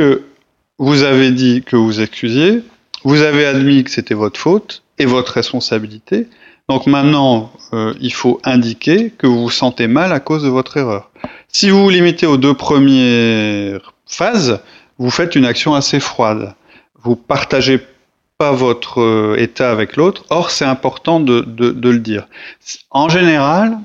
[0.78, 2.62] vous avez dit que vous excusiez,
[3.04, 6.28] vous avez admis que c'était votre faute et votre responsabilité.
[6.68, 10.76] Donc maintenant, euh, il faut indiquer que vous vous sentez mal à cause de votre
[10.76, 11.10] erreur.
[11.48, 14.60] Si vous vous limitez aux deux premières phases,
[14.98, 16.54] vous faites une action assez froide.
[17.02, 17.80] Vous partagez
[18.38, 20.24] pas votre euh, état avec l'autre.
[20.30, 22.28] Or, c'est important de, de, de le dire.
[22.90, 23.76] En général,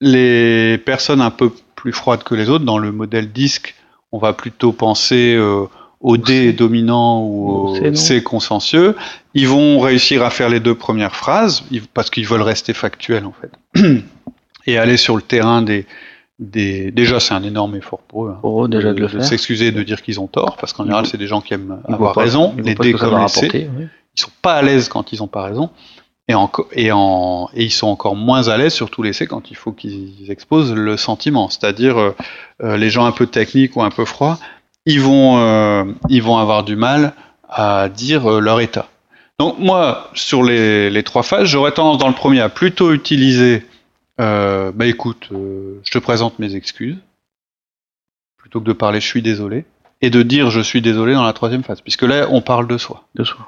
[0.00, 1.52] les personnes un peu
[1.84, 3.74] plus froides que les autres, dans le modèle disque,
[4.10, 5.66] on va plutôt penser euh,
[6.00, 7.94] au D dominant ou Au C, non.
[7.94, 8.96] C consensueux.
[9.34, 13.34] Ils vont réussir à faire les deux premières phrases parce qu'ils veulent rester factuels en
[13.38, 13.52] fait.
[14.66, 15.84] Et aller sur le terrain des
[16.38, 19.22] des déjà c'est un énorme effort pour eux hein, Pour eux, déjà, de le faire.
[19.22, 21.94] s'excuser de dire qu'ils ont tort parce qu'en général c'est des gens qui aiment Ils
[21.94, 23.68] avoir pas- raison les D comme les C
[24.16, 25.68] ils sont pas à l'aise quand ils ont pas raison
[26.28, 29.26] et, enco- et, en, et ils sont encore moins à l'aise sur tous les C
[29.26, 31.48] quand il faut qu'ils exposent le sentiment.
[31.50, 32.16] C'est-à-dire euh,
[32.62, 34.38] euh, les gens un peu techniques ou un peu froids,
[34.86, 37.14] ils vont, euh, ils vont avoir du mal
[37.48, 38.88] à dire euh, leur état.
[39.38, 43.66] Donc moi, sur les, les trois phases, j'aurais tendance dans le premier à plutôt utiliser,
[44.16, 46.98] bah écoute, je te présente mes excuses,
[48.38, 49.64] plutôt que de parler je suis désolé,
[50.02, 52.78] et de dire je suis désolé dans la troisième phase, puisque là on parle de
[52.78, 53.44] soi De soi.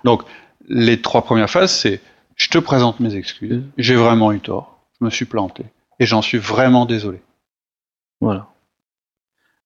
[0.68, 2.00] les trois premières phases, c'est
[2.36, 5.64] je te présente mes excuses, j'ai vraiment eu tort, je me suis planté,
[5.98, 7.20] et j'en suis vraiment désolé.
[8.20, 8.46] Voilà.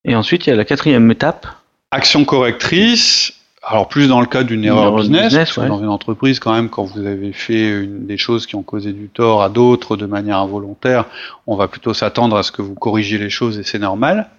[0.04, 1.46] Et ensuite, il y a la quatrième étape.
[1.90, 5.68] Action correctrice, alors plus dans le cas d'une Une erreur business, business, parce que ouais.
[5.68, 8.92] dans une entreprise, quand même, quand vous avez fait une, des choses qui ont causé
[8.92, 11.04] du tort à d'autres de manière involontaire,
[11.46, 14.30] on va plutôt s'attendre à ce que vous corrigiez les choses et c'est normal.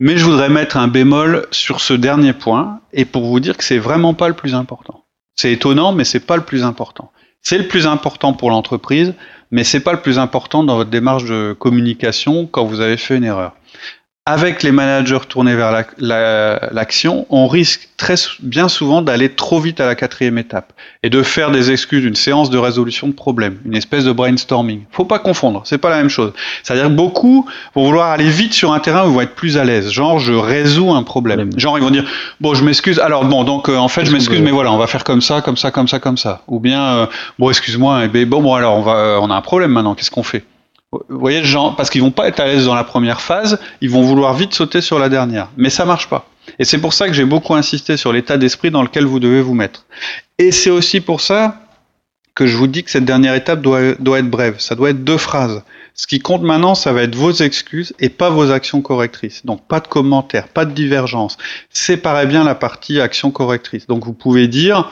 [0.00, 3.62] Mais je voudrais mettre un bémol sur ce dernier point et pour vous dire que
[3.62, 5.04] c'est vraiment pas le plus important.
[5.36, 7.12] C'est étonnant, mais c'est pas le plus important.
[7.42, 9.14] C'est le plus important pour l'entreprise,
[9.50, 13.16] mais c'est pas le plus important dans votre démarche de communication quand vous avez fait
[13.16, 13.54] une erreur.
[14.30, 19.58] Avec les managers tournés vers la- la- l'action, on risque très bien souvent d'aller trop
[19.58, 23.14] vite à la quatrième étape et de faire des excuses, une séance de résolution de
[23.14, 24.82] problèmes, une espèce de brainstorming.
[24.92, 26.34] Faut pas confondre, c'est pas la même chose.
[26.62, 29.56] C'est-à-dire que beaucoup vont vouloir aller vite sur un terrain où ils vont être plus
[29.56, 29.90] à l'aise.
[29.90, 31.58] Genre, je résous un problème.
[31.58, 32.04] Genre, ils vont dire,
[32.38, 32.98] bon, je m'excuse.
[33.00, 35.40] Alors bon, donc euh, en fait, je m'excuse, mais voilà, on va faire comme ça,
[35.40, 36.42] comme ça, comme ça, comme ça.
[36.48, 37.06] Ou bien, euh,
[37.38, 39.94] bon, excuse-moi, eh ben, bon, bon, alors on va, euh, on a un problème maintenant.
[39.94, 40.44] Qu'est-ce qu'on fait?
[40.92, 41.42] Vous voyez,
[41.76, 44.54] parce qu'ils vont pas être à l'aise dans la première phase, ils vont vouloir vite
[44.54, 45.48] sauter sur la dernière.
[45.56, 46.28] Mais ça marche pas.
[46.58, 49.42] Et c'est pour ça que j'ai beaucoup insisté sur l'état d'esprit dans lequel vous devez
[49.42, 49.84] vous mettre.
[50.38, 51.60] Et c'est aussi pour ça
[52.34, 54.60] que je vous dis que cette dernière étape doit, doit être brève.
[54.60, 55.62] Ça doit être deux phrases.
[55.92, 59.44] Ce qui compte maintenant, ça va être vos excuses et pas vos actions correctrices.
[59.44, 61.36] Donc pas de commentaires, pas de divergence.
[61.70, 63.88] Séparez bien la partie action correctrice.
[63.88, 64.90] Donc vous pouvez dire,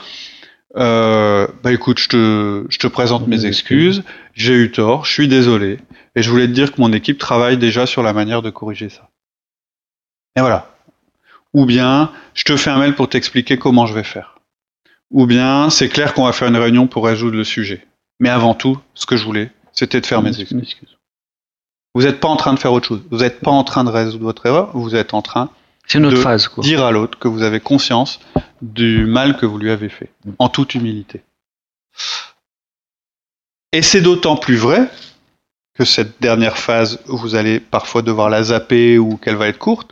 [0.75, 4.03] euh, bah écoute, je te, je te présente mes excuses,
[4.33, 5.79] j'ai eu tort, je suis désolé,
[6.15, 8.89] et je voulais te dire que mon équipe travaille déjà sur la manière de corriger
[8.89, 9.09] ça.
[10.35, 10.75] Et voilà.
[11.53, 14.37] Ou bien, je te fais un mail pour t'expliquer comment je vais faire
[15.11, 17.85] ou bien c'est clair qu'on va faire une réunion pour résoudre le sujet.
[18.19, 20.97] Mais avant tout, ce que je voulais, c'était de faire mes excuses.
[21.93, 23.03] Vous n'êtes pas en train de faire autre chose.
[23.09, 24.75] Vous n'êtes pas en train de résoudre votre erreur.
[24.75, 25.49] Vous êtes en train
[25.93, 28.19] de dire à l'autre que vous avez conscience
[28.61, 30.31] du mal que vous lui avez fait, mm.
[30.39, 31.21] en toute humilité.
[33.71, 34.89] Et c'est d'autant plus vrai
[35.77, 39.91] que cette dernière phase, vous allez parfois devoir la zapper ou qu'elle va être courte,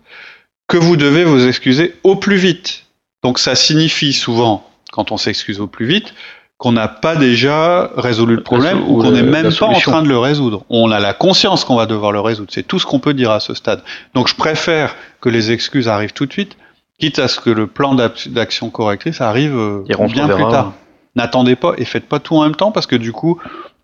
[0.67, 2.85] que vous devez vous excuser au plus vite.
[3.23, 6.13] Donc ça signifie souvent quand on s'excuse au plus vite,
[6.57, 10.07] qu'on n'a pas déjà résolu le problème ou qu'on n'est même pas en train de
[10.07, 10.63] le résoudre.
[10.69, 12.49] On a la conscience qu'on va devoir le résoudre.
[12.53, 13.83] C'est tout ce qu'on peut dire à ce stade.
[14.13, 16.55] Donc je préfère que les excuses arrivent tout de suite,
[16.97, 20.73] quitte à ce que le plan d'action correctrice arrive euh, bien plus tard.
[21.15, 23.39] N'attendez pas et faites pas tout en même temps parce que du coup,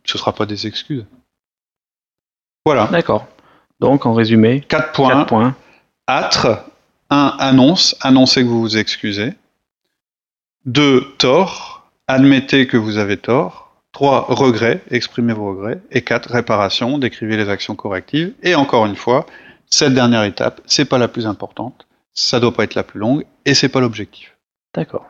[0.06, 1.06] ce sera pas des excuses.
[2.66, 2.88] Voilà.
[2.92, 3.28] D'accord.
[3.80, 5.10] Donc en résumé, 4 points.
[5.10, 5.56] 4 points.
[6.08, 7.36] 1.
[7.40, 7.96] Annonce.
[8.02, 9.34] Annoncez que vous vous excusez.
[10.66, 11.16] 2.
[11.18, 13.70] Tort, admettez que vous avez tort.
[13.94, 14.28] 3.
[14.30, 15.82] Regret, exprimez vos regrets.
[15.92, 16.32] Et 4.
[16.32, 18.34] Réparation, décrivez les actions correctives.
[18.42, 19.26] Et encore une fois,
[19.72, 23.26] cette dernière étape, c'est pas la plus importante, ça doit pas être la plus longue,
[23.46, 24.38] et c'est pas l'objectif.
[24.76, 25.06] D'accord.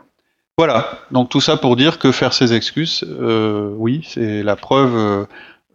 [0.57, 4.95] Voilà, donc tout ça pour dire que faire ses excuses, euh, oui, c'est la preuve,
[4.95, 5.25] euh,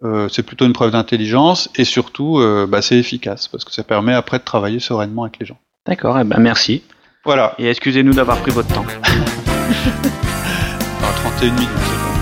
[0.04, 4.14] euh, c'est plutôt une preuve d'intelligence, et surtout, bah, c'est efficace, parce que ça permet
[4.14, 5.58] après de travailler sereinement avec les gens.
[5.84, 6.82] D'accord, eh ben merci.
[7.24, 7.54] Voilà.
[7.58, 8.86] Et excusez-nous d'avoir pris votre temps.
[11.40, 11.68] 41 minutes,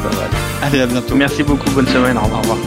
[0.02, 0.30] c'est pas mal.
[0.62, 1.14] Allez, à bientôt.
[1.14, 2.40] Merci beaucoup, bonne semaine, au revoir.
[2.40, 2.58] au revoir.